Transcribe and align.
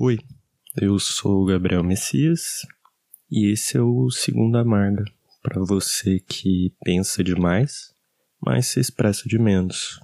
Oi, 0.00 0.16
eu 0.80 0.96
sou 1.00 1.42
o 1.42 1.44
Gabriel 1.44 1.82
Messias 1.82 2.64
e 3.28 3.50
esse 3.50 3.76
é 3.76 3.82
o 3.82 4.08
Segundo 4.12 4.56
Amarga 4.56 5.04
para 5.42 5.60
você 5.60 6.20
que 6.20 6.72
pensa 6.84 7.24
demais, 7.24 7.92
mas 8.40 8.68
se 8.68 8.78
expressa 8.78 9.28
de 9.28 9.40
menos. 9.40 10.00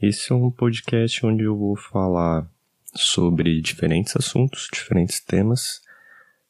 Esse 0.00 0.32
é 0.32 0.34
um 0.34 0.50
podcast 0.50 1.26
onde 1.26 1.42
eu 1.42 1.54
vou 1.54 1.76
falar 1.76 2.50
sobre 2.94 3.60
diferentes 3.60 4.16
assuntos, 4.16 4.66
diferentes 4.72 5.20
temas 5.20 5.82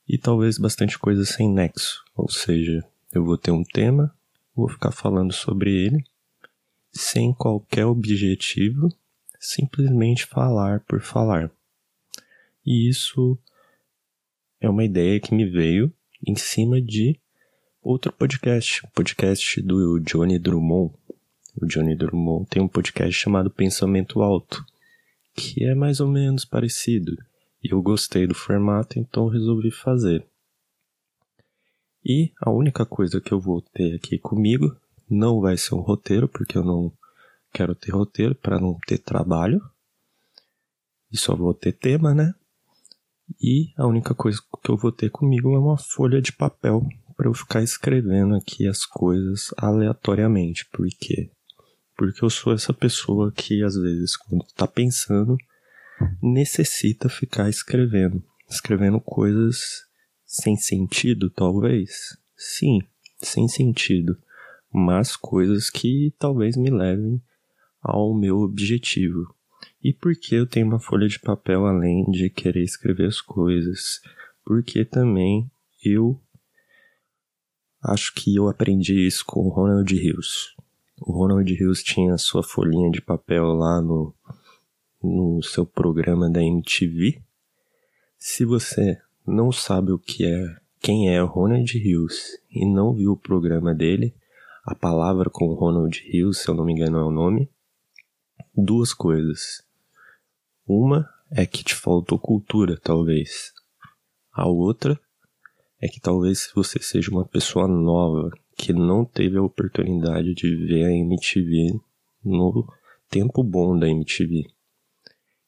e 0.09 0.17
talvez 0.17 0.57
bastante 0.57 0.97
coisa 1.01 1.25
sem 1.25 1.53
nexo, 1.53 2.05
ou 2.15 2.31
seja, 2.31 2.81
eu 3.13 3.25
vou 3.25 3.37
ter 3.37 3.51
um 3.51 3.65
tema, 3.65 4.17
vou 4.55 4.69
ficar 4.69 4.93
falando 4.93 5.33
sobre 5.33 5.73
ele 5.75 6.05
sem 6.93 7.35
qualquer 7.35 7.87
objetivo, 7.87 8.89
simplesmente 9.41 10.25
falar 10.27 10.79
por 10.87 11.01
falar. 11.01 11.51
E 12.67 12.89
isso 12.89 13.39
é 14.61 14.69
uma 14.69 14.83
ideia 14.83 15.21
que 15.21 15.33
me 15.33 15.49
veio 15.49 15.93
em 16.27 16.35
cima 16.35 16.83
de 16.83 17.17
outro 17.81 18.13
podcast, 18.13 18.85
o 18.85 18.91
podcast 18.91 19.63
do 19.63 20.01
Johnny 20.01 20.37
Drummond. 20.37 20.93
O 21.55 21.65
Johnny 21.65 21.95
Drummond 21.95 22.49
tem 22.51 22.61
um 22.61 22.67
podcast 22.67 23.13
chamado 23.13 23.49
Pensamento 23.49 24.21
Alto, 24.21 24.67
que 25.33 25.65
é 25.65 25.77
mais 25.77 26.01
ou 26.01 26.09
menos 26.09 26.45
parecido. 26.45 27.17
E 27.63 27.73
eu 27.73 27.81
gostei 27.81 28.27
do 28.27 28.35
formato, 28.35 28.99
então 28.99 29.29
resolvi 29.29 29.71
fazer. 29.71 30.27
E 32.05 32.33
a 32.41 32.51
única 32.51 32.85
coisa 32.85 33.21
que 33.21 33.33
eu 33.33 33.41
vou 33.41 33.63
ter 33.63 33.95
aqui 33.95 34.19
comigo 34.19 34.77
não 35.09 35.41
vai 35.41 35.57
ser 35.57 35.77
um 35.77 35.81
roteiro, 35.81 36.29
porque 36.29 36.59
eu 36.59 36.65
não 36.65 36.93
quero 37.53 37.77
ter 37.77 37.93
roteiro 37.93 38.35
para 38.35 38.59
não 38.59 38.77
ter 38.87 38.99
trabalho. 38.99 39.63
E 41.13 41.17
só 41.17 41.37
vou 41.37 41.55
ter 41.55 41.73
tema, 41.73 42.13
né? 42.13 42.35
E 43.41 43.73
a 43.77 43.87
única 43.87 44.15
coisa 44.15 44.41
que 44.63 44.71
eu 44.71 44.77
vou 44.77 44.93
ter 44.93 45.11
comigo 45.11 45.55
é 45.55 45.59
uma 45.59 45.77
folha 45.77 46.21
de 46.21 46.33
papel 46.33 46.87
para 47.17 47.29
eu 47.29 47.35
ficar 47.35 47.63
escrevendo 47.63 48.35
aqui 48.35 48.69
as 48.69 48.85
coisas 48.85 49.53
aleatoriamente. 49.57 50.67
Por 50.71 50.87
quê? 50.89 51.31
Porque 51.97 52.25
eu 52.25 52.31
sou 52.31 52.53
essa 52.53 52.73
pessoa 52.73 53.33
que 53.33 53.63
às 53.63 53.75
vezes 53.75 54.17
quando 54.17 54.45
tá 54.55 54.67
pensando 54.67 55.37
necessita 56.23 57.09
ficar 57.09 57.49
escrevendo, 57.49 58.23
escrevendo 58.49 59.01
coisas 59.01 59.87
sem 60.25 60.57
sentido, 60.57 61.31
talvez. 61.31 62.17
Sim, 62.37 62.81
sem 63.17 63.49
sentido, 63.49 64.19
mas 64.73 65.17
coisas 65.17 65.71
que 65.71 66.15
talvez 66.19 66.57
me 66.57 66.71
levem 66.71 67.23
ao 67.81 68.15
meu 68.15 68.41
objetivo. 68.41 69.35
E 69.83 69.93
por 69.93 70.15
que 70.15 70.35
eu 70.35 70.47
tenho 70.47 70.67
uma 70.67 70.81
folha 70.81 71.07
de 71.07 71.19
papel 71.19 71.67
além 71.67 72.05
de 72.11 72.29
querer 72.31 72.63
escrever 72.63 73.07
as 73.07 73.21
coisas? 73.21 74.01
Porque 74.45 74.85
também 74.85 75.51
eu 75.85 76.21
acho 77.83 78.13
que 78.15 78.35
eu 78.35 78.49
aprendi 78.49 79.07
isso 79.07 79.25
com 79.25 79.47
o 79.47 79.49
Ronald 79.49 79.93
Hills. 79.95 80.55
O 81.01 81.13
Ronald 81.13 81.53
Hills 81.53 81.85
tinha 81.85 82.17
sua 82.17 82.43
folhinha 82.43 82.91
de 82.91 83.01
papel 83.01 83.45
lá 83.55 83.81
no, 83.81 84.15
no 85.03 85.43
seu 85.43 85.67
programa 85.67 86.29
da 86.31 86.43
MTV. 86.43 87.23
Se 88.19 88.45
você 88.45 88.99
não 89.27 89.53
sabe 89.53 89.93
o 89.93 89.99
que 89.99 90.25
é, 90.25 90.57
quem 90.81 91.15
é 91.15 91.23
o 91.23 91.27
Ronald 91.27 91.77
Hills 91.77 92.39
e 92.51 92.65
não 92.65 92.95
viu 92.95 93.13
o 93.13 93.17
programa 93.17 93.75
dele, 93.75 94.15
a 94.65 94.75
palavra 94.75 95.29
com 95.31 95.55
Ronald 95.55 96.03
Hills, 96.07 96.43
se 96.43 96.49
eu 96.49 96.55
não 96.55 96.65
me 96.65 96.73
engano 96.73 96.99
é 96.99 97.05
o 97.05 97.11
nome, 97.11 97.51
duas 98.55 98.93
coisas. 98.95 99.66
Uma 100.69 101.09
é 101.31 101.47
que 101.47 101.63
te 101.63 101.77
faltou 101.77 102.19
cultura, 102.19 102.77
talvez. 102.77 103.53
A 104.33 104.49
outra 104.49 105.01
é 105.81 105.87
que 105.87 106.01
talvez 106.01 106.51
você 106.53 106.83
seja 106.83 107.09
uma 107.13 107.25
pessoa 107.25 107.69
nova 107.69 108.31
que 108.57 108.73
não 108.73 109.05
teve 109.05 109.39
a 109.39 109.43
oportunidade 109.43 110.35
de 110.35 110.57
ver 110.67 110.87
a 110.87 110.91
MTV 110.91 111.79
no 112.25 112.67
tempo 113.09 113.45
bom 113.45 113.79
da 113.79 113.89
MTV. 113.89 114.45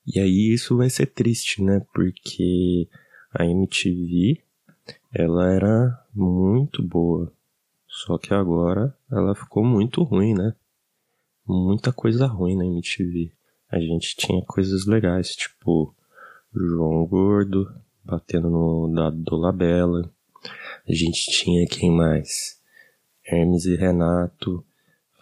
E 0.07 0.21
aí 0.21 0.55
isso 0.55 0.77
vai 0.77 0.89
ser 0.89 1.07
triste, 1.07 1.65
né? 1.65 1.85
Porque 1.93 2.89
a 3.33 3.45
MTV 3.45 4.41
ela 5.13 5.53
era 5.53 6.07
muito 6.15 6.81
boa. 6.81 7.33
Só 7.89 8.19
que 8.19 8.33
agora 8.33 8.97
ela 9.11 9.35
ficou 9.35 9.65
muito 9.65 10.05
ruim, 10.05 10.33
né? 10.33 10.55
Muita 11.45 11.93
coisa 11.93 12.25
ruim 12.29 12.57
na 12.57 12.65
MTV 12.65 13.37
a 13.71 13.79
gente 13.79 14.17
tinha 14.17 14.43
coisas 14.45 14.87
legais, 14.87 15.37
tipo 15.37 15.95
João 16.55 17.07
Gordo 17.07 17.71
batendo 18.03 18.49
no 18.49 18.93
dado 18.95 19.17
do 19.19 19.37
Labela. 19.37 20.11
A 20.89 20.93
gente 20.93 21.31
tinha 21.31 21.67
quem 21.67 21.91
mais? 21.91 22.59
Hermes 23.27 23.67
e 23.67 23.77
Renato 23.77 24.65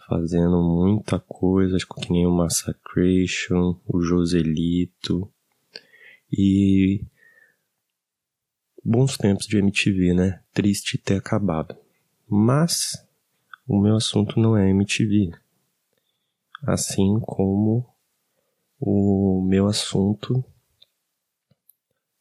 fazendo 0.07 0.61
muita 0.63 1.19
coisa, 1.19 1.77
que 1.77 2.11
nem 2.11 2.25
o 2.25 2.31
Massacration, 2.31 3.77
o 3.85 4.01
Joselito. 4.01 5.29
E 6.31 7.03
bons 8.83 9.17
tempos 9.17 9.45
de 9.47 9.57
MTV, 9.57 10.13
né? 10.13 10.41
Triste 10.53 10.97
ter 10.97 11.17
acabado. 11.17 11.75
Mas 12.25 13.05
o 13.67 13.77
meu 13.81 13.97
assunto 13.97 14.39
não 14.39 14.55
é 14.55 14.69
MTV. 14.69 15.31
Assim 16.63 17.19
como 17.19 17.85
o 18.79 19.41
meu 19.47 19.67
assunto 19.67 20.43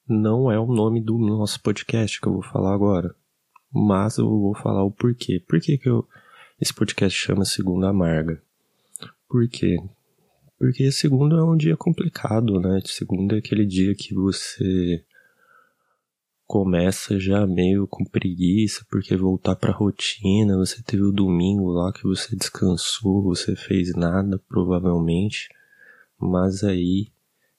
não 0.08 0.50
é 0.50 0.58
o 0.58 0.66
nome 0.66 1.00
do 1.00 1.18
nosso 1.18 1.60
podcast 1.60 2.20
que 2.20 2.26
eu 2.26 2.34
vou 2.34 2.42
falar 2.42 2.74
agora. 2.74 3.14
Mas 3.72 4.18
eu 4.18 4.28
vou 4.28 4.54
falar 4.54 4.84
o 4.84 4.90
porquê. 4.90 5.42
Por 5.46 5.60
que, 5.60 5.76
que 5.76 5.88
eu, 5.88 6.06
esse 6.60 6.72
podcast 6.72 7.18
chama 7.18 7.44
Segunda 7.44 7.88
Amarga? 7.88 8.40
Por 9.28 9.48
quê? 9.48 9.76
Porque 10.58 10.90
segundo 10.90 11.36
é 11.36 11.44
um 11.44 11.56
dia 11.56 11.76
complicado, 11.76 12.58
né? 12.60 12.80
Segunda 12.86 13.34
é 13.34 13.38
aquele 13.38 13.66
dia 13.66 13.94
que 13.94 14.14
você 14.14 15.04
começa 16.46 17.18
já 17.18 17.44
meio 17.44 17.88
com 17.88 18.04
preguiça, 18.04 18.86
porque 18.88 19.16
voltar 19.16 19.56
pra 19.56 19.72
rotina, 19.72 20.56
você 20.56 20.80
teve 20.82 21.02
o 21.02 21.12
domingo 21.12 21.70
lá 21.72 21.92
que 21.92 22.04
você 22.04 22.36
descansou, 22.36 23.22
você 23.22 23.56
fez 23.56 23.94
nada, 23.94 24.40
provavelmente 24.48 25.48
mas 26.18 26.62
aí 26.62 27.08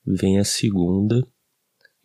vem 0.06 0.40
a 0.40 0.44
segunda 0.44 1.28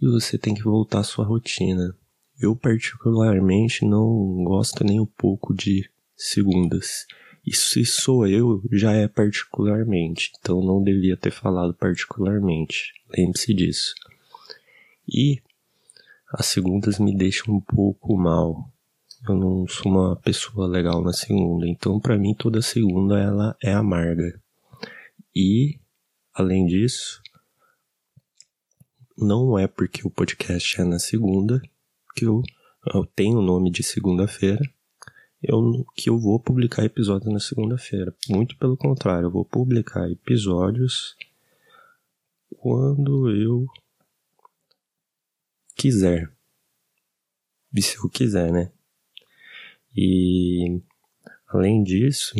e 0.01 0.07
você 0.07 0.37
tem 0.37 0.55
que 0.55 0.63
voltar 0.63 1.01
à 1.01 1.05
sua 1.05 1.25
rotina. 1.25 1.97
Eu 2.39 2.57
particularmente 2.57 3.85
não 3.85 4.43
gosto 4.45 4.85
nem 4.85 4.99
um 4.99 5.07
pouco 5.07 5.55
de 5.55 5.89
segundas. 6.17 7.07
E 7.47 7.55
se 7.55 7.85
sou 7.85 8.27
eu, 8.27 8.63
já 8.73 8.93
é 8.93 9.09
particularmente, 9.09 10.33
então 10.39 10.61
não 10.61 10.83
devia 10.83 11.17
ter 11.17 11.31
falado 11.31 11.75
particularmente. 11.75 12.93
Lembre-se 13.17 13.53
disso. 13.53 13.95
E 15.09 15.41
as 16.33 16.47
segundas 16.47 16.99
me 16.99 17.15
deixam 17.17 17.55
um 17.55 17.61
pouco 17.61 18.17
mal. 18.17 18.69
Eu 19.29 19.37
não 19.37 19.67
sou 19.69 19.91
uma 19.91 20.17
pessoa 20.17 20.67
legal 20.67 21.03
na 21.03 21.13
segunda, 21.13 21.69
então 21.69 22.01
para 22.01 22.19
mim 22.19 22.35
toda 22.35 22.63
segunda 22.63 23.21
ela 23.21 23.57
é 23.63 23.73
amarga. 23.73 24.41
E 25.35 25.79
Além 26.35 26.67
disso, 26.67 27.23
não 29.17 29.59
é 29.59 29.67
porque 29.67 30.07
o 30.07 30.11
podcast 30.11 30.81
é 30.81 30.85
na 30.85 30.99
segunda 30.99 31.61
que 32.15 32.25
eu, 32.25 32.43
eu 32.95 33.07
tenho 33.07 33.39
o 33.39 33.43
nome 33.43 33.71
de 33.71 33.83
segunda-feira 33.83 34.63
eu, 35.43 35.85
que 35.97 36.09
eu 36.09 36.19
vou 36.19 36.39
publicar 36.39 36.85
episódios 36.85 37.33
na 37.33 37.41
segunda-feira. 37.41 38.15
Muito 38.29 38.57
pelo 38.57 38.77
contrário, 38.77 39.27
eu 39.27 39.31
vou 39.31 39.45
publicar 39.45 40.09
episódios 40.09 41.17
quando 42.59 43.29
eu 43.31 43.67
quiser. 45.75 46.31
E 47.75 47.83
se 47.83 47.97
eu 47.97 48.09
quiser, 48.09 48.53
né? 48.53 48.71
E 49.97 50.81
além 51.49 51.83
disso, 51.83 52.35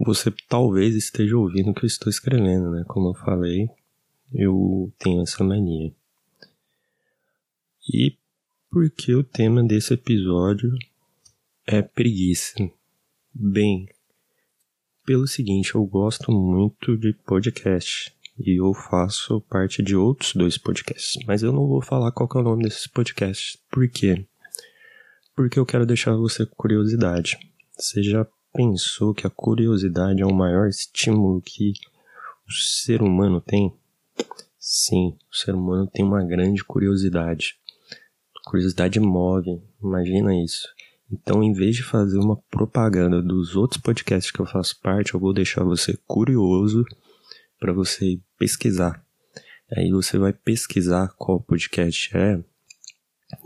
você 0.00 0.32
talvez 0.48 0.94
esteja 0.94 1.36
ouvindo 1.36 1.70
o 1.70 1.74
que 1.74 1.84
eu 1.84 1.86
estou 1.86 2.08
escrevendo, 2.08 2.70
né? 2.70 2.84
Como 2.88 3.10
eu 3.10 3.14
falei, 3.14 3.68
eu 4.32 4.90
tenho 4.98 5.22
essa 5.22 5.44
mania. 5.44 5.92
E 7.92 8.16
porque 8.70 9.14
o 9.14 9.22
tema 9.22 9.62
desse 9.62 9.92
episódio 9.92 10.72
é 11.66 11.82
preguiça. 11.82 12.54
Bem, 13.34 13.88
pelo 15.04 15.26
seguinte, 15.26 15.74
eu 15.74 15.84
gosto 15.84 16.32
muito 16.32 16.96
de 16.96 17.12
podcast 17.12 18.14
e 18.38 18.58
eu 18.58 18.72
faço 18.72 19.40
parte 19.42 19.82
de 19.82 19.94
outros 19.94 20.34
dois 20.34 20.56
podcasts, 20.56 21.22
mas 21.26 21.42
eu 21.42 21.52
não 21.52 21.66
vou 21.66 21.82
falar 21.82 22.10
qual 22.12 22.28
é 22.36 22.38
o 22.38 22.42
nome 22.42 22.64
desses 22.64 22.86
podcasts. 22.86 23.58
Por 23.70 23.86
quê? 23.88 24.24
Porque 25.36 25.58
eu 25.58 25.66
quero 25.66 25.84
deixar 25.84 26.14
você 26.14 26.46
com 26.46 26.54
curiosidade. 26.54 27.38
Você 27.76 28.02
já 28.02 28.26
pensou 28.52 29.14
que 29.14 29.26
a 29.26 29.30
curiosidade 29.30 30.22
é 30.22 30.26
o 30.26 30.34
maior 30.34 30.68
estímulo 30.68 31.40
que 31.40 31.72
o 32.48 32.52
ser 32.52 33.02
humano 33.02 33.40
tem? 33.40 33.72
Sim, 34.58 35.16
o 35.30 35.36
ser 35.36 35.54
humano 35.54 35.86
tem 35.86 36.04
uma 36.04 36.22
grande 36.24 36.64
curiosidade. 36.64 37.56
Curiosidade 38.44 38.98
move, 39.00 39.60
imagina 39.82 40.34
isso. 40.34 40.68
Então, 41.12 41.42
em 41.42 41.52
vez 41.52 41.76
de 41.76 41.82
fazer 41.82 42.18
uma 42.18 42.36
propaganda 42.50 43.20
dos 43.20 43.56
outros 43.56 43.80
podcasts 43.80 44.30
que 44.30 44.40
eu 44.40 44.46
faço 44.46 44.78
parte, 44.80 45.14
eu 45.14 45.20
vou 45.20 45.32
deixar 45.32 45.64
você 45.64 45.98
curioso 46.06 46.84
para 47.58 47.72
você 47.72 48.20
pesquisar. 48.38 49.04
Aí 49.76 49.90
você 49.90 50.18
vai 50.18 50.32
pesquisar 50.32 51.08
qual 51.16 51.40
podcast 51.40 52.16
é 52.16 52.42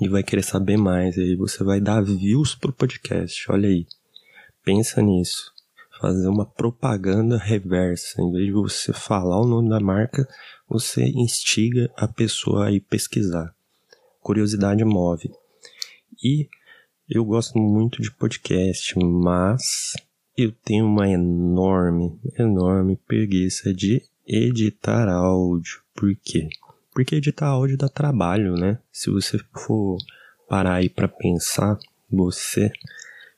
e 0.01 0.09
vai 0.09 0.23
querer 0.23 0.43
saber 0.43 0.77
mais. 0.77 1.19
Aí 1.19 1.37
você 1.37 1.65
vai 1.65 1.81
dar 1.81 2.03
views 2.03 2.55
pro 2.55 2.73
podcast. 2.73 3.51
Olha 3.51 3.69
aí. 3.69 3.87
Pensa 4.65 5.03
nisso 5.03 5.53
fazer 6.01 6.29
uma 6.29 6.45
propaganda 6.45 7.39
reversa. 7.39 8.21
Em 8.21 8.33
vez 8.33 8.47
de 8.47 8.53
você 8.53 8.93
falar 8.93 9.41
o 9.41 9.47
nome 9.47 9.69
da 9.69 9.81
marca, 9.81 10.29
você 10.69 11.05
instiga 11.05 11.91
a 11.97 12.09
pessoa 12.09 12.67
a 12.67 12.73
ir 12.73 12.81
pesquisar. 12.81 13.55
Curiosidade 14.21 14.85
move. 14.85 15.31
E 16.23 16.49
eu 17.09 17.25
gosto 17.25 17.59
muito 17.59 18.01
de 18.01 18.11
podcast, 18.11 18.99
mas 18.99 19.93
eu 20.37 20.53
tenho 20.53 20.87
uma 20.87 21.09
enorme, 21.09 22.19
enorme 22.39 22.97
preguiça 22.97 23.73
de 23.73 24.03
editar 24.27 25.09
áudio. 25.09 25.81
Por 25.95 26.15
quê? 26.17 26.49
Porque 26.93 27.17
editar 27.17 27.49
áudio 27.49 27.77
dá 27.77 27.89
trabalho, 27.89 28.55
né? 28.55 28.79
Se 28.91 29.11
você 29.11 29.39
for 29.53 29.99
parar 30.49 30.75
aí 30.75 30.89
para 30.89 31.09
pensar, 31.09 31.79
você 32.11 32.73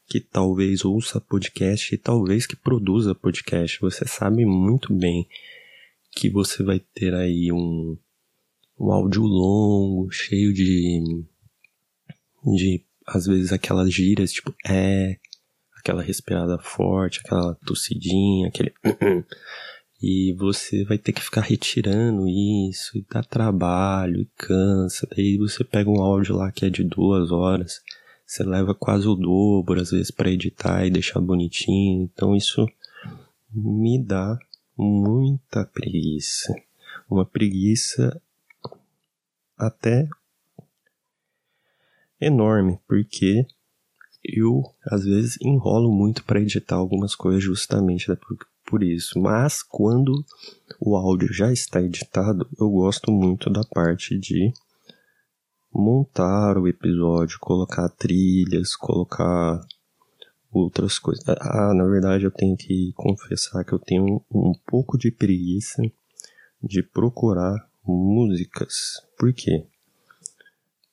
que 0.06 0.20
talvez 0.20 0.84
ouça 0.84 1.20
podcast 1.20 1.94
e 1.94 1.98
talvez 1.98 2.46
que 2.46 2.54
produza 2.54 3.14
podcast, 3.14 3.80
você 3.80 4.06
sabe 4.06 4.44
muito 4.44 4.94
bem 4.94 5.28
que 6.12 6.30
você 6.30 6.62
vai 6.62 6.78
ter 6.78 7.12
aí 7.12 7.50
um, 7.52 7.98
um 8.78 8.92
áudio 8.92 9.22
longo, 9.22 10.10
cheio 10.10 10.52
de, 10.54 11.24
de, 12.54 12.84
às 13.06 13.26
vezes, 13.26 13.52
aquelas 13.52 13.92
gírias, 13.92 14.32
tipo, 14.32 14.54
é, 14.66 15.18
aquela 15.76 16.02
respirada 16.02 16.58
forte, 16.58 17.20
aquela 17.20 17.54
tossidinha, 17.66 18.48
aquele. 18.48 18.72
e 20.00 20.32
você 20.38 20.84
vai 20.84 20.98
ter 20.98 21.12
que 21.12 21.22
ficar 21.22 21.42
retirando 21.42 22.28
isso, 22.28 22.96
e 22.96 23.04
dá 23.10 23.22
trabalho, 23.22 24.20
e 24.20 24.30
cansa. 24.38 25.06
Daí 25.10 25.36
você 25.36 25.64
pega 25.64 25.90
um 25.90 26.00
áudio 26.00 26.36
lá 26.36 26.52
que 26.52 26.64
é 26.64 26.70
de 26.70 26.84
duas 26.84 27.32
horas 27.32 27.82
você 28.26 28.42
leva 28.42 28.74
quase 28.74 29.06
o 29.06 29.14
dobro, 29.14 29.80
às 29.80 29.92
vezes, 29.92 30.10
para 30.10 30.30
editar 30.30 30.84
e 30.84 30.90
deixar 30.90 31.20
bonitinho. 31.20 32.02
Então 32.02 32.34
isso 32.34 32.66
me 33.54 34.02
dá 34.02 34.36
muita 34.76 35.64
preguiça. 35.64 36.52
Uma 37.08 37.24
preguiça 37.24 38.20
até 39.56 40.08
enorme, 42.20 42.78
porque 42.88 43.46
eu 44.24 44.62
às 44.84 45.04
vezes 45.04 45.38
enrolo 45.40 45.92
muito 45.92 46.24
para 46.24 46.40
editar 46.40 46.74
algumas 46.74 47.14
coisas 47.14 47.42
justamente 47.42 48.06
por, 48.16 48.38
por 48.66 48.82
isso. 48.82 49.20
Mas 49.20 49.62
quando 49.62 50.24
o 50.80 50.96
áudio 50.96 51.32
já 51.32 51.52
está 51.52 51.80
editado, 51.80 52.48
eu 52.58 52.68
gosto 52.70 53.12
muito 53.12 53.48
da 53.48 53.62
parte 53.62 54.18
de 54.18 54.52
montar 55.76 56.56
o 56.58 56.66
episódio, 56.66 57.38
colocar 57.40 57.88
trilhas, 57.90 58.74
colocar 58.74 59.60
outras 60.50 60.98
coisas. 60.98 61.24
Ah, 61.28 61.74
na 61.74 61.84
verdade 61.84 62.24
eu 62.24 62.30
tenho 62.30 62.56
que 62.56 62.92
confessar 62.94 63.64
que 63.64 63.72
eu 63.72 63.78
tenho 63.78 64.22
um 64.30 64.52
pouco 64.66 64.96
de 64.96 65.10
preguiça 65.10 65.82
de 66.62 66.82
procurar 66.82 67.68
músicas. 67.84 69.02
Por 69.18 69.32
quê? 69.32 69.64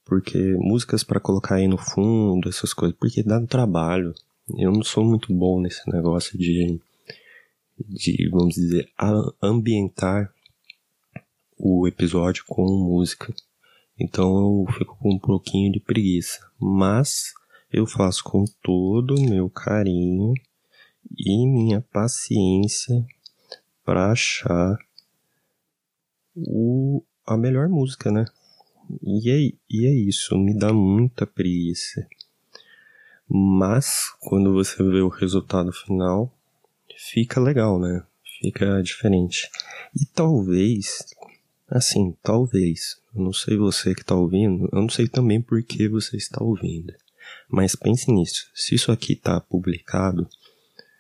Porque 0.05 0.37
músicas 0.59 1.03
para 1.03 1.19
colocar 1.19 1.55
aí 1.55 1.67
no 1.67 1.77
fundo, 1.77 2.49
essas 2.49 2.73
coisas, 2.73 2.97
porque 2.99 3.23
dá 3.23 3.39
trabalho. 3.45 4.13
Eu 4.57 4.71
não 4.71 4.83
sou 4.83 5.05
muito 5.05 5.33
bom 5.33 5.61
nesse 5.61 5.89
negócio 5.89 6.37
de 6.37 6.79
de, 7.79 8.29
vamos 8.29 8.55
dizer, 8.55 8.89
ambientar 9.41 10.31
o 11.57 11.87
episódio 11.87 12.43
com 12.47 12.63
música. 12.63 13.33
Então 13.99 14.65
eu 14.67 14.73
fico 14.73 14.97
com 14.97 15.13
um 15.13 15.19
pouquinho 15.19 15.71
de 15.71 15.79
preguiça. 15.79 16.39
Mas 16.59 17.33
eu 17.71 17.85
faço 17.85 18.23
com 18.23 18.45
todo 18.61 19.15
o 19.15 19.29
meu 19.29 19.49
carinho 19.49 20.33
e 21.17 21.47
minha 21.47 21.81
paciência 21.81 23.05
para 23.83 24.11
achar 24.11 24.77
o, 26.35 27.03
a 27.25 27.37
melhor 27.37 27.67
música, 27.69 28.11
né? 28.11 28.25
E 29.01 29.29
é, 29.29 29.53
e 29.69 29.87
é 29.87 29.91
isso, 29.91 30.37
me 30.37 30.57
dá 30.57 30.73
muita 30.73 31.25
preguiça. 31.25 32.07
Mas 33.29 34.11
quando 34.19 34.53
você 34.53 34.77
vê 34.83 35.01
o 35.01 35.09
resultado 35.09 35.71
final, 35.71 36.31
fica 36.95 37.39
legal, 37.39 37.79
né? 37.79 38.03
Fica 38.39 38.81
diferente. 38.83 39.49
E 39.95 40.05
talvez 40.05 41.05
Assim, 41.67 42.15
talvez. 42.21 42.97
Eu 43.13 43.23
não 43.23 43.33
sei 43.33 43.57
você 43.57 43.93
que 43.93 44.01
está 44.01 44.15
ouvindo, 44.15 44.69
eu 44.71 44.81
não 44.81 44.89
sei 44.89 45.07
também 45.07 45.41
por 45.41 45.61
que 45.63 45.87
você 45.87 46.17
está 46.17 46.43
ouvindo. 46.43 46.93
Mas 47.49 47.75
pense 47.75 48.11
nisso. 48.11 48.49
Se 48.53 48.75
isso 48.75 48.91
aqui 48.91 49.13
está 49.13 49.39
publicado, 49.39 50.27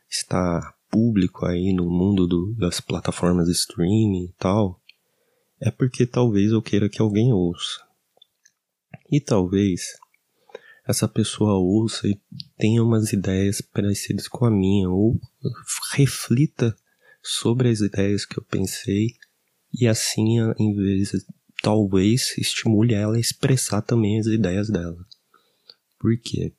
está 0.09 0.73
público 0.89 1.45
aí 1.45 1.73
no 1.73 1.89
mundo 1.89 2.27
do, 2.27 2.53
das 2.53 2.79
plataformas 2.79 3.47
de 3.47 3.53
streaming 3.53 4.25
e 4.25 4.33
tal, 4.37 4.79
é 5.59 5.71
porque 5.71 6.05
talvez 6.05 6.51
eu 6.51 6.61
queira 6.61 6.87
que 6.87 7.01
alguém 7.01 7.33
ouça. 7.33 7.81
E 9.11 9.19
talvez 9.19 9.97
essa 10.87 11.07
pessoa 11.07 11.53
ouça 11.53 12.07
e 12.07 12.19
tenha 12.57 12.83
umas 12.83 13.13
ideias 13.13 13.61
parecidas 13.61 14.27
com 14.27 14.45
a 14.45 14.51
minha, 14.51 14.89
ou 14.89 15.19
reflita 15.93 16.75
sobre 17.21 17.69
as 17.69 17.79
ideias 17.79 18.25
que 18.25 18.37
eu 18.37 18.43
pensei 18.43 19.15
e 19.73 19.87
assim, 19.87 20.39
em 20.59 20.73
vez, 20.75 21.11
talvez 21.61 22.37
estimule 22.37 22.93
ela 22.93 23.15
a 23.15 23.19
expressar 23.19 23.81
também 23.81 24.19
as 24.19 24.27
ideias 24.27 24.69
dela. 24.69 24.97
Por 25.99 26.17
quê? 26.17 26.53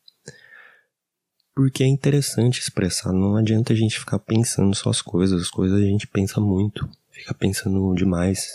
Porque 1.55 1.85
é 1.85 1.87
interessante 1.87 2.59
expressar, 2.59 3.13
não 3.13 3.37
adianta 3.37 3.73
a 3.73 3.77
gente 3.77 3.99
ficar 3.99 4.19
pensando 4.19 4.75
só 4.75 4.91
as 4.91 5.01
coisas, 5.01 5.43
as 5.43 5.51
coisas 5.51 5.79
a 5.79 5.85
gente 5.85 6.07
pensa 6.09 6.41
muito, 6.41 6.89
fica 7.13 7.33
pensando 7.33 7.95
demais, 7.95 8.49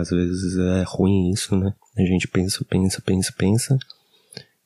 às 0.00 0.10
vezes 0.10 0.56
é 0.56 0.84
ruim 0.86 1.30
isso, 1.32 1.56
né? 1.56 1.74
A 1.98 2.02
gente 2.02 2.28
pensa, 2.28 2.64
pensa, 2.64 3.02
pensa, 3.02 3.32
pensa, 3.36 3.78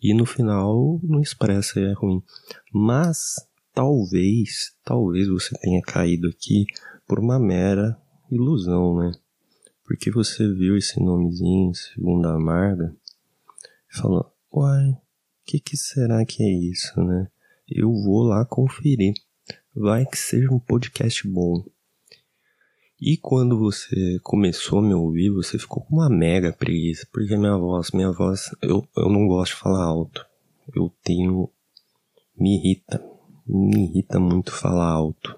e 0.02 0.12
no 0.12 0.26
final 0.26 1.00
não 1.02 1.20
expressa 1.20 1.80
é 1.80 1.92
ruim. 1.94 2.22
Mas 2.70 3.36
talvez, 3.72 4.72
talvez 4.84 5.28
você 5.28 5.56
tenha 5.58 5.80
caído 5.80 6.28
aqui 6.28 6.66
por 7.06 7.18
uma 7.18 7.38
mera 7.38 7.96
ilusão, 8.30 8.96
né? 8.98 9.12
Porque 9.90 10.08
você 10.08 10.46
viu 10.46 10.76
esse 10.76 11.02
nomezinho, 11.02 11.74
Segunda 11.74 12.32
Amarga, 12.32 12.94
e 13.92 13.96
falou, 13.96 14.32
uai, 14.54 14.96
que, 15.44 15.58
que 15.58 15.76
será 15.76 16.24
que 16.24 16.44
é 16.44 16.48
isso, 16.48 17.02
né? 17.02 17.26
Eu 17.68 17.92
vou 17.92 18.22
lá 18.22 18.44
conferir. 18.44 19.14
Vai 19.74 20.06
que 20.06 20.16
seja 20.16 20.48
um 20.48 20.60
podcast 20.60 21.26
bom. 21.26 21.64
E 23.00 23.16
quando 23.16 23.58
você 23.58 24.20
começou 24.22 24.78
a 24.78 24.82
me 24.82 24.94
ouvir, 24.94 25.28
você 25.28 25.58
ficou 25.58 25.82
com 25.82 25.96
uma 25.96 26.08
mega 26.08 26.52
preguiça, 26.52 27.04
porque 27.10 27.36
minha 27.36 27.58
voz, 27.58 27.90
minha 27.90 28.12
voz, 28.12 28.54
eu, 28.62 28.86
eu 28.96 29.08
não 29.08 29.26
gosto 29.26 29.56
de 29.56 29.60
falar 29.60 29.82
alto. 29.82 30.24
Eu 30.72 30.94
tenho. 31.02 31.50
me 32.38 32.58
irrita. 32.58 33.04
Me 33.44 33.88
irrita 33.88 34.20
muito 34.20 34.52
falar 34.52 34.86
alto. 34.86 35.36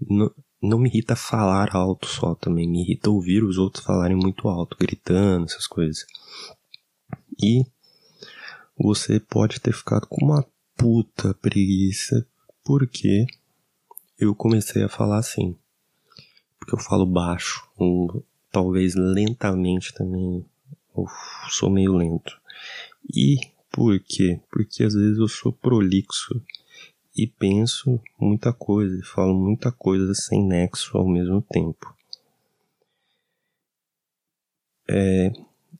No, 0.00 0.34
não 0.62 0.78
me 0.78 0.88
irrita 0.88 1.16
falar 1.16 1.74
alto 1.74 2.06
só 2.06 2.34
também, 2.34 2.68
me 2.68 2.82
irrita 2.82 3.10
ouvir 3.10 3.42
os 3.42 3.56
outros 3.56 3.84
falarem 3.84 4.16
muito 4.16 4.48
alto, 4.48 4.76
gritando, 4.78 5.46
essas 5.46 5.66
coisas. 5.66 6.04
E 7.42 7.64
você 8.76 9.18
pode 9.18 9.60
ter 9.60 9.72
ficado 9.72 10.06
com 10.06 10.24
uma 10.24 10.44
puta 10.76 11.34
preguiça 11.34 12.26
porque 12.64 13.26
eu 14.18 14.34
comecei 14.34 14.82
a 14.82 14.88
falar 14.88 15.18
assim. 15.18 15.56
Porque 16.58 16.74
eu 16.74 16.78
falo 16.78 17.06
baixo, 17.06 17.66
ou 17.76 18.24
talvez 18.52 18.94
lentamente 18.94 19.94
também. 19.94 20.44
Eu 20.94 21.06
sou 21.48 21.70
meio 21.70 21.96
lento. 21.96 22.38
E 23.14 23.36
por 23.70 23.98
quê? 24.00 24.40
Porque 24.50 24.84
às 24.84 24.94
vezes 24.94 25.18
eu 25.18 25.28
sou 25.28 25.52
prolixo 25.52 26.42
e 27.16 27.26
penso 27.26 28.00
muita 28.18 28.52
coisa 28.52 28.98
e 28.98 29.04
falo 29.04 29.34
muita 29.34 29.72
coisa 29.72 30.14
sem 30.14 30.46
nexo 30.46 30.96
ao 30.96 31.08
mesmo 31.08 31.42
tempo. 31.42 31.94
É, 34.88 35.32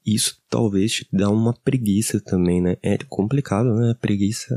isso 0.06 0.40
talvez 0.48 0.92
te 0.92 1.08
dá 1.12 1.30
uma 1.30 1.52
preguiça 1.52 2.20
também, 2.20 2.60
né? 2.60 2.76
É 2.82 2.96
complicado, 3.08 3.74
né? 3.74 3.90
A 3.90 3.94
preguiça 3.94 4.54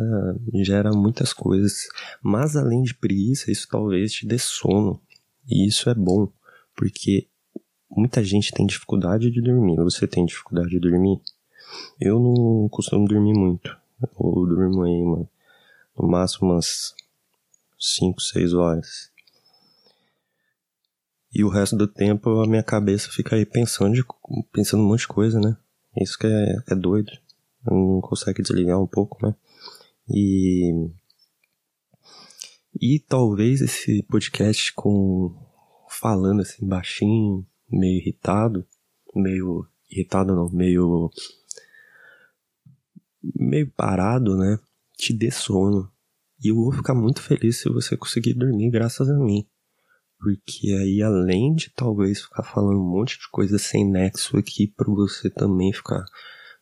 gera 0.63 0.91
muitas 0.91 1.33
coisas, 1.33 1.87
mas 2.21 2.55
além 2.55 2.83
de 2.83 2.93
preguiça, 2.93 3.51
isso 3.51 3.67
talvez 3.69 4.13
te 4.13 4.25
dê 4.25 4.37
sono. 4.37 5.01
E 5.49 5.67
isso 5.67 5.89
é 5.89 5.95
bom, 5.95 6.31
porque 6.75 7.27
muita 7.89 8.23
gente 8.23 8.51
tem 8.51 8.65
dificuldade 8.65 9.29
de 9.29 9.41
dormir. 9.41 9.75
Você 9.77 10.07
tem 10.07 10.25
dificuldade 10.25 10.69
de 10.69 10.79
dormir? 10.79 11.19
Eu 11.99 12.19
não 12.19 12.69
costumo 12.69 13.07
dormir 13.07 13.33
muito. 13.33 13.75
Eu 14.01 14.45
durmo 14.45 14.83
aí, 14.83 15.03
mano, 15.03 15.29
no 15.97 16.07
máximo 16.07 16.51
umas 16.51 16.93
5, 17.79 18.21
6 18.21 18.53
horas. 18.53 19.11
E 21.33 21.43
o 21.43 21.49
resto 21.49 21.75
do 21.75 21.87
tempo 21.87 22.41
a 22.41 22.47
minha 22.47 22.63
cabeça 22.63 23.09
fica 23.09 23.35
aí 23.35 23.45
pensando, 23.45 23.95
de, 23.95 24.03
pensando 24.51 24.83
um 24.83 24.87
monte 24.87 25.01
de 25.01 25.07
coisa, 25.07 25.39
né? 25.39 25.57
Isso 25.99 26.17
que 26.17 26.27
é, 26.27 26.55
é 26.67 26.75
doido. 26.75 27.11
Não 27.65 28.01
consegue 28.01 28.41
desligar 28.41 28.79
um 28.79 28.87
pouco, 28.87 29.25
né? 29.25 29.35
E. 30.09 30.89
E 32.79 32.99
talvez 32.99 33.61
esse 33.61 34.03
podcast 34.03 34.73
com. 34.73 35.35
falando 35.89 36.41
assim 36.41 36.67
baixinho, 36.67 37.45
meio 37.69 37.99
irritado, 37.99 38.65
meio. 39.15 39.65
irritado 39.89 40.35
não, 40.35 40.49
meio. 40.49 41.09
meio 43.23 43.71
parado, 43.71 44.37
né? 44.37 44.59
Te 44.97 45.13
dê 45.13 45.31
sono. 45.31 45.91
E 46.43 46.49
eu 46.49 46.55
vou 46.55 46.71
ficar 46.71 46.93
muito 46.93 47.21
feliz 47.21 47.61
se 47.61 47.69
você 47.69 47.95
conseguir 47.95 48.33
dormir 48.33 48.69
graças 48.69 49.09
a 49.09 49.17
mim. 49.17 49.47
Porque 50.19 50.71
aí, 50.71 51.01
além 51.01 51.53
de 51.53 51.69
talvez 51.69 52.21
ficar 52.21 52.43
falando 52.43 52.79
um 52.79 52.89
monte 52.89 53.19
de 53.19 53.29
coisa 53.29 53.57
sem 53.57 53.89
nexo 53.89 54.37
aqui, 54.37 54.67
para 54.67 54.89
você 54.89 55.29
também 55.29 55.73
ficar 55.73 56.05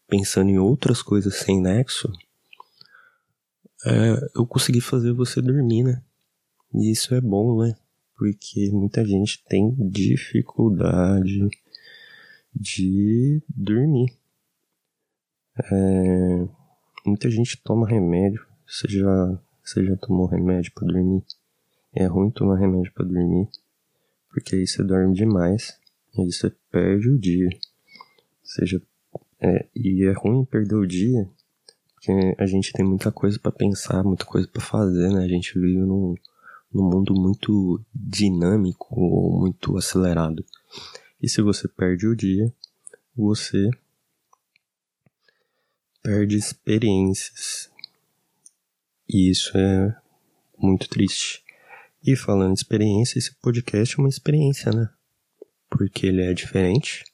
pensando 0.08 0.50
em 0.50 0.58
outras 0.58 1.02
coisas 1.02 1.36
sem 1.36 1.62
nexo, 1.62 2.12
é, 3.86 4.30
eu 4.36 4.46
consegui 4.46 4.82
fazer 4.82 5.14
você 5.14 5.42
dormir, 5.42 5.84
né? 5.84 6.04
E 6.74 6.92
isso 6.92 7.14
é 7.14 7.22
bom, 7.22 7.62
né? 7.62 7.76
Porque 8.16 8.70
muita 8.72 9.06
gente 9.06 9.44
tem 9.46 9.76
dificuldade 9.90 11.48
de 12.54 13.42
dormir. 13.50 14.16
É, 15.58 16.48
muita 17.05 17.29
gente 17.29 17.62
toma 17.63 17.88
remédio. 17.88 18.46
Você 18.67 18.88
já, 18.88 19.39
você 19.63 19.84
já 19.86 19.96
tomou 19.98 20.25
remédio 20.25 20.72
para 20.74 20.88
dormir? 20.88 21.24
É 21.93 22.05
ruim 22.05 22.31
tomar 22.31 22.58
remédio 22.58 22.91
para 22.93 23.05
dormir, 23.05 23.50
porque 24.29 24.55
aí 24.55 24.65
você 24.65 24.81
dorme 24.81 25.13
demais 25.13 25.77
e 26.15 26.22
aí 26.22 26.31
você 26.31 26.50
perde 26.72 27.10
o 27.10 27.20
dia. 27.20 27.50
Seja 28.43 28.81
é, 29.41 29.67
e 29.75 30.03
é 30.05 30.12
ruim 30.12 30.46
perder 30.46 30.75
o 30.75 30.86
dia, 30.86 31.27
porque 31.96 32.12
a 32.38 32.46
gente 32.46 32.72
tem 32.72 32.86
muita 32.86 33.12
coisa 33.12 33.39
para 33.39 33.51
pensar, 33.51 34.03
muita 34.03 34.25
coisa 34.25 34.48
para 34.48 34.62
fazer, 34.62 35.12
né? 35.12 35.24
A 35.24 35.27
gente 35.27 35.60
vive 35.60 35.79
num, 35.79 36.15
num 36.72 36.89
mundo 36.89 37.13
muito 37.13 37.84
dinâmico, 37.93 38.96
muito 39.39 39.77
acelerado. 39.77 40.46
E 41.22 41.27
se 41.27 41.41
você 41.41 41.67
perde 41.67 42.08
o 42.08 42.15
dia, 42.15 42.53
você 43.15 43.70
perde 46.01 46.36
experiências. 46.36 47.70
E 49.08 49.29
isso 49.29 49.58
é 49.58 49.96
muito 50.58 50.88
triste. 50.88 51.43
E 52.03 52.15
falando 52.15 52.53
de 52.53 52.60
experiência, 52.60 53.20
esse 53.20 53.36
podcast 53.36 53.96
é 53.96 54.01
uma 54.01 54.10
experiência, 54.10 54.72
né? 54.72 54.89
Porque 55.70 56.08
ele 56.08 56.22
é 56.22 56.34
diferente. 56.34 57.05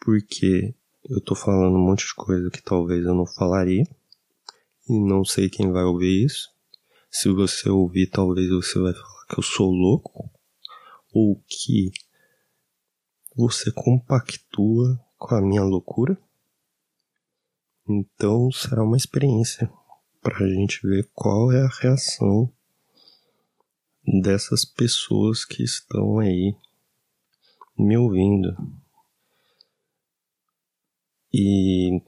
Porque 0.00 0.74
eu 1.04 1.20
tô 1.20 1.34
falando 1.34 1.76
um 1.76 1.84
monte 1.84 2.06
de 2.06 2.14
coisa 2.14 2.50
que 2.50 2.62
talvez 2.62 3.04
eu 3.04 3.14
não 3.14 3.26
falaria. 3.26 3.84
E 4.88 4.98
não 4.98 5.24
sei 5.24 5.50
quem 5.50 5.70
vai 5.70 5.84
ouvir 5.84 6.24
isso. 6.24 6.48
Se 7.10 7.28
você 7.28 7.68
ouvir, 7.68 8.06
talvez 8.08 8.48
você 8.48 8.78
vai 8.78 8.92
falar 8.92 9.26
que 9.28 9.38
eu 9.38 9.42
sou 9.42 9.70
louco. 9.70 10.30
Ou 11.12 11.42
que 11.46 11.90
você 13.34 13.70
compactua 13.70 14.98
com 15.18 15.34
a 15.34 15.42
minha 15.42 15.62
loucura. 15.62 16.18
Então 17.88 18.50
será 18.50 18.82
uma 18.82 18.96
experiência 18.96 19.70
para 20.20 20.44
a 20.44 20.48
gente 20.48 20.80
ver 20.86 21.08
qual 21.14 21.52
é 21.52 21.62
a 21.62 21.70
reação 21.80 22.52
dessas 24.22 24.64
pessoas 24.64 25.44
que 25.44 25.62
estão 25.62 26.18
aí 26.18 26.56
me 27.78 27.96
ouvindo. 27.96 28.56
E 31.32 32.00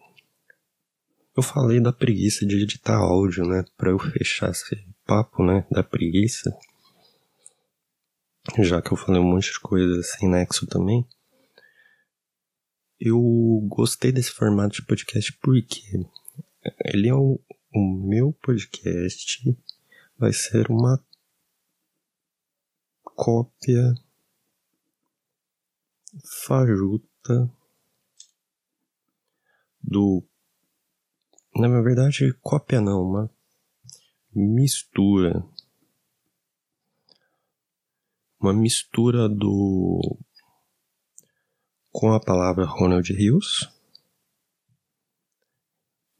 eu 1.37 1.43
falei 1.43 1.81
da 1.81 1.93
preguiça 1.93 2.45
de 2.45 2.57
editar 2.57 2.97
áudio, 2.97 3.47
né? 3.47 3.65
Para 3.77 3.91
eu 3.91 3.99
fechar 3.99 4.51
esse 4.51 4.85
papo, 5.07 5.45
né? 5.45 5.67
Da 5.71 5.85
preguiça. 5.85 6.51
Já 8.59 8.81
que 8.81 8.93
eu 8.93 8.97
falei 8.97 9.21
um 9.21 9.31
monte 9.33 9.53
de 9.53 9.61
coisa 9.61 10.03
sem 10.03 10.29
nexo 10.29 10.67
também. 10.67 11.07
Eu 13.01 13.21
gostei 13.69 14.11
desse 14.11 14.31
formato 14.33 14.75
de 14.75 14.83
podcast 14.83 15.33
porque 15.35 15.83
ele 16.85 17.09
é 17.09 17.15
o, 17.15 17.41
o 17.73 18.09
meu 18.09 18.33
podcast 18.33 19.57
vai 20.19 20.33
ser 20.33 20.71
uma 20.71 21.03
cópia 23.05 23.95
fajuta 26.25 27.51
do. 29.83 30.25
Na 31.55 31.69
verdade, 31.81 32.33
cópia 32.41 32.81
não, 32.81 33.03
uma 33.03 33.31
mistura. 34.35 35.45
Uma 38.41 38.53
mistura 38.53 39.29
do. 39.29 40.19
Com 41.91 42.13
a 42.13 42.21
palavra 42.21 42.65
Ronald 42.65 43.13
Rios. 43.13 43.69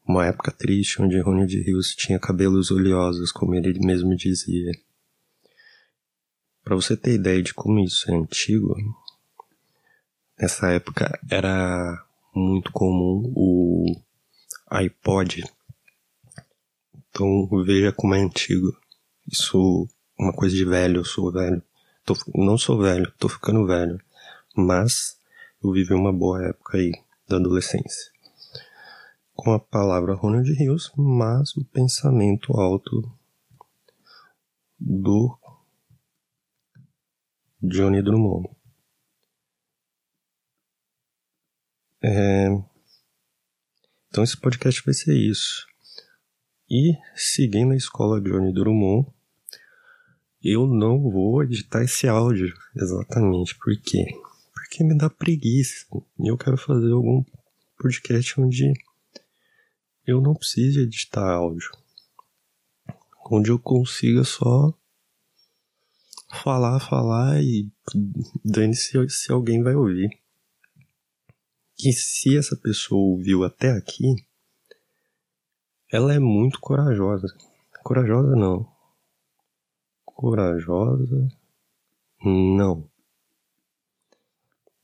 Uma 0.07 0.25
época 0.25 0.51
triste 0.51 1.01
onde 1.01 1.19
Ronald 1.19 1.55
Rios 1.61 1.95
tinha 1.95 2.19
cabelos 2.19 2.71
oleosos, 2.71 3.31
como 3.31 3.53
ele 3.53 3.79
mesmo 3.79 4.15
dizia. 4.15 4.71
Para 6.63 6.75
você 6.75 6.97
ter 6.97 7.13
ideia 7.13 7.41
de 7.41 7.53
como 7.53 7.79
isso 7.79 8.09
é 8.11 8.15
antigo, 8.15 8.75
nessa 10.39 10.71
época 10.71 11.19
era 11.29 12.03
muito 12.33 12.71
comum 12.71 13.31
o 13.35 13.95
iPod. 14.67 15.43
Então 17.09 17.47
veja 17.63 17.91
como 17.91 18.15
é 18.15 18.19
antigo. 18.19 18.75
Isso 19.31 19.87
é 20.19 20.23
uma 20.23 20.33
coisa 20.33 20.55
de 20.55 20.65
velho, 20.65 21.01
eu 21.01 21.05
sou 21.05 21.31
velho. 21.31 21.61
Tô, 22.03 22.15
não 22.33 22.57
sou 22.57 22.79
velho, 22.79 23.11
tô 23.19 23.29
ficando 23.29 23.67
velho. 23.67 23.99
Mas 24.55 25.18
eu 25.63 25.71
vivi 25.71 25.93
uma 25.93 26.13
boa 26.13 26.45
época 26.45 26.77
aí 26.77 26.91
da 27.27 27.37
adolescência. 27.37 28.11
Com 29.33 29.51
a 29.51 29.59
palavra 29.59 30.15
Ronald 30.15 30.51
Rios, 30.53 30.91
mas 30.97 31.55
o 31.55 31.63
pensamento 31.65 32.53
alto 32.53 33.11
do 34.79 35.37
Johnny 37.61 38.01
Drummond. 38.01 38.49
É... 42.01 42.47
Então 44.07 44.23
esse 44.23 44.37
podcast 44.37 44.81
vai 44.83 44.93
ser 44.93 45.13
isso. 45.13 45.67
E 46.69 46.93
seguindo 47.15 47.73
a 47.73 47.75
escola 47.75 48.21
Johnny 48.21 48.53
Drummond, 48.53 49.11
eu 50.41 50.65
não 50.67 51.09
vou 51.09 51.43
editar 51.43 51.83
esse 51.83 52.07
áudio 52.07 52.53
exatamente. 52.75 53.55
Por 53.55 53.75
quê? 53.81 54.05
Porque 54.79 54.93
me 54.93 54.97
dá 54.97 55.09
preguiça. 55.09 55.85
E 56.17 56.29
eu 56.29 56.37
quero 56.37 56.55
fazer 56.55 56.93
algum 56.93 57.21
podcast 57.77 58.39
onde 58.39 58.71
eu 60.07 60.21
não 60.21 60.33
precise 60.33 60.79
editar 60.79 61.33
áudio. 61.33 61.69
Onde 63.29 63.51
eu 63.51 63.59
consiga 63.59 64.23
só 64.23 64.73
falar, 66.31 66.79
falar 66.79 67.43
e 67.43 67.69
dane-se 68.45 69.09
se 69.09 69.33
alguém 69.33 69.61
vai 69.61 69.75
ouvir. 69.75 70.17
E 71.77 71.91
se 71.91 72.37
essa 72.37 72.55
pessoa 72.55 73.01
ouviu 73.01 73.43
até 73.43 73.71
aqui, 73.71 74.15
ela 75.91 76.13
é 76.13 76.19
muito 76.19 76.57
corajosa. 76.61 77.27
Corajosa 77.83 78.33
não. 78.33 78.65
Corajosa 80.05 81.27
não. 82.23 82.88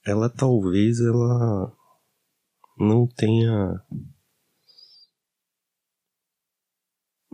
Ela 0.05 0.29
talvez 0.29 0.99
ela 0.99 1.75
não 2.77 3.07
tenha 3.07 3.81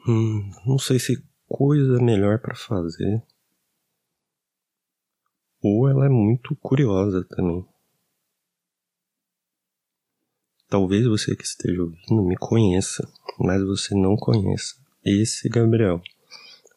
hum, 0.08 0.50
não 0.66 0.80
sei 0.80 1.00
se 1.00 1.24
coisa 1.48 2.01
melhor 2.01 2.40
para 2.40 2.56
fazer 2.56 3.24
ou 5.62 5.88
ela 5.88 6.06
é 6.06 6.10
muito 6.10 6.56
curiosa 6.56 7.24
também. 7.30 7.66
Talvez 10.68 11.06
você 11.06 11.36
que 11.36 11.44
esteja 11.44 11.82
ouvindo 11.82 12.24
me 12.24 12.38
conheça, 12.38 13.08
mas 13.38 13.62
você 13.62 13.94
não 13.94 14.16
conheça 14.16 14.75
esse 15.04 15.50
Gabriel. 15.50 16.01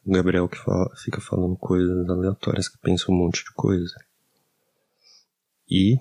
O 0.05 0.11
Gabriel 0.11 0.47
que 0.47 0.57
fala, 0.57 0.93
fica 0.97 1.21
falando 1.21 1.55
coisas 1.55 2.07
aleatórias, 2.09 2.67
que 2.67 2.77
pensa 2.79 3.11
um 3.11 3.15
monte 3.15 3.43
de 3.43 3.51
coisa. 3.53 3.95
E 5.69 5.97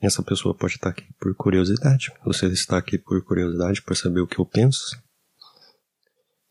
essa 0.00 0.22
pessoa 0.22 0.54
pode 0.54 0.74
estar 0.74 0.90
aqui 0.90 1.12
por 1.18 1.34
curiosidade. 1.34 2.12
Você 2.24 2.46
está 2.46 2.78
aqui 2.78 2.98
por 2.98 3.22
curiosidade 3.24 3.82
para 3.82 3.94
saber 3.94 4.20
o 4.20 4.26
que 4.26 4.38
eu 4.38 4.46
penso. 4.46 4.96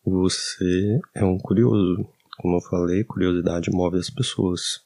Você 0.06 1.00
é 1.14 1.24
um 1.24 1.38
curioso. 1.38 2.08
Como 2.38 2.58
eu 2.58 2.62
falei, 2.62 3.04
curiosidade 3.04 3.72
move 3.72 3.98
as 3.98 4.10
pessoas. 4.10 4.82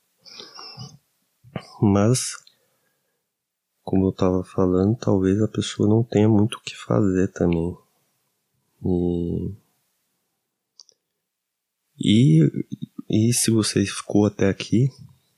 Mas, 1.82 2.36
como 3.84 4.06
eu 4.06 4.10
estava 4.12 4.44
falando, 4.44 4.98
talvez 4.98 5.42
a 5.42 5.48
pessoa 5.48 5.90
não 5.90 6.04
tenha 6.04 6.30
muito 6.30 6.56
o 6.56 6.62
que 6.62 6.76
fazer 6.76 7.28
também. 7.30 7.76
E, 8.84 9.56
e, 12.00 12.50
e 13.10 13.34
se 13.34 13.52
você 13.52 13.86
ficou 13.86 14.26
até 14.26 14.50
aqui, 14.50 14.90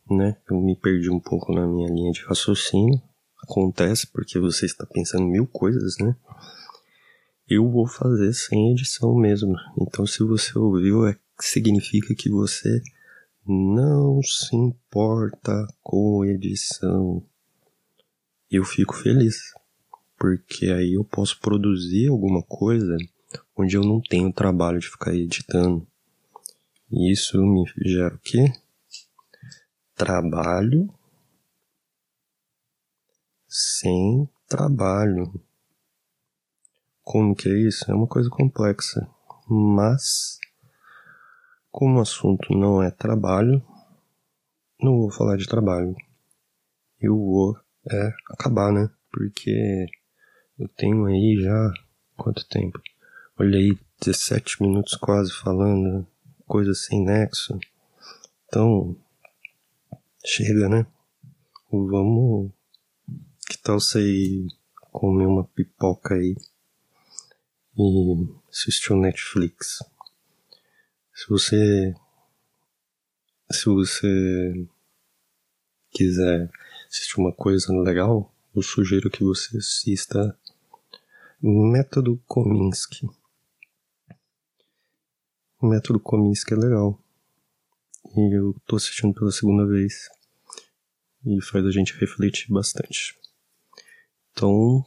né? 0.09 0.37
Eu 0.49 0.59
me 0.59 0.75
perdi 0.75 1.09
um 1.09 1.19
pouco 1.19 1.53
na 1.53 1.65
minha 1.67 1.89
linha 1.89 2.11
de 2.11 2.21
raciocínio. 2.23 3.01
Acontece 3.41 4.07
porque 4.07 4.39
você 4.39 4.65
está 4.65 4.85
pensando 4.85 5.25
mil 5.25 5.45
coisas, 5.47 5.97
né? 5.97 6.15
Eu 7.47 7.69
vou 7.69 7.85
fazer 7.85 8.33
sem 8.33 8.71
edição 8.71 9.13
mesmo. 9.15 9.55
Então, 9.79 10.05
se 10.07 10.23
você 10.23 10.57
ouviu, 10.57 11.05
é, 11.05 11.17
significa 11.39 12.15
que 12.15 12.29
você 12.29 12.81
não 13.45 14.21
se 14.23 14.55
importa 14.55 15.67
com 15.81 16.23
edição. 16.23 17.21
Eu 18.49 18.63
fico 18.63 18.95
feliz, 18.95 19.53
porque 20.17 20.67
aí 20.67 20.93
eu 20.93 21.03
posso 21.03 21.39
produzir 21.39 22.07
alguma 22.07 22.41
coisa 22.43 22.95
onde 23.57 23.75
eu 23.75 23.83
não 23.83 23.99
tenho 24.01 24.31
trabalho 24.31 24.79
de 24.79 24.87
ficar 24.87 25.13
editando. 25.13 25.85
E 26.91 27.11
isso 27.11 27.41
me 27.43 27.65
gera 27.83 28.15
o 28.15 28.19
quê? 28.19 28.53
Trabalho 29.95 30.93
sem 33.53 34.27
trabalho. 34.47 35.31
Como 37.03 37.35
que 37.35 37.47
é 37.47 37.53
isso? 37.67 37.89
É 37.91 37.93
uma 37.93 38.07
coisa 38.07 38.27
complexa. 38.27 39.07
Mas, 39.47 40.39
como 41.69 41.99
o 41.99 42.01
assunto 42.01 42.51
não 42.57 42.81
é 42.81 42.89
trabalho, 42.89 43.63
não 44.81 44.97
vou 44.97 45.11
falar 45.11 45.37
de 45.37 45.47
trabalho. 45.47 45.95
Eu 46.99 47.15
vou 47.15 47.55
é, 47.91 48.11
acabar, 48.31 48.71
né? 48.71 48.89
Porque 49.11 49.85
eu 50.57 50.67
tenho 50.69 51.05
aí 51.05 51.37
já. 51.39 51.73
Quanto 52.17 52.47
tempo? 52.47 52.81
Olha 53.37 53.59
aí, 53.59 53.77
17 53.99 54.63
minutos 54.63 54.95
quase 54.95 55.31
falando, 55.31 56.07
coisa 56.47 56.73
sem 56.73 57.03
nexo. 57.03 57.59
Então, 58.47 58.95
chega, 60.25 60.69
né? 60.69 60.87
Vamos. 61.71 62.51
Que 63.47 63.57
tal 63.57 63.79
você 63.79 64.47
comer 64.91 65.25
uma 65.25 65.43
pipoca 65.43 66.15
aí 66.15 66.35
e 67.77 68.27
assistir 68.49 68.93
o 68.93 68.99
Netflix? 68.99 69.79
Se 71.13 71.27
você. 71.29 71.93
Se 73.51 73.65
você 73.65 74.67
quiser 75.91 76.49
assistir 76.87 77.19
uma 77.19 77.33
coisa 77.33 77.71
legal, 77.73 78.33
eu 78.55 78.61
sugiro 78.63 79.11
que 79.11 79.23
você 79.23 79.57
assista 79.57 80.37
Método 81.41 82.21
Kominsky. 82.25 83.07
O 85.61 85.67
Método 85.67 85.99
Kominsky 85.99 86.53
é 86.53 86.57
legal. 86.57 87.02
E 88.15 88.37
eu 88.37 88.55
tô 88.65 88.75
assistindo 88.75 89.13
pela 89.13 89.31
segunda 89.31 89.65
vez. 89.65 90.09
E 91.25 91.41
faz 91.41 91.65
a 91.65 91.71
gente 91.71 91.97
refletir 91.97 92.51
bastante. 92.51 93.17
Então, 94.31 94.85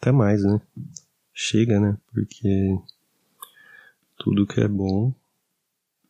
até 0.00 0.10
mais, 0.10 0.42
né? 0.42 0.60
Chega, 1.32 1.78
né? 1.78 1.96
Porque 2.12 2.78
tudo 4.16 4.46
que 4.46 4.60
é 4.60 4.68
bom 4.68 5.14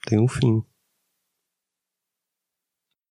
tem 0.06 0.18
um 0.18 0.28
fim. 0.28 0.64